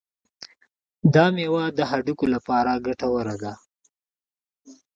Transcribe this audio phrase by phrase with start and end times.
[1.13, 3.53] دا میوه د هډوکو لپاره ګټوره ده.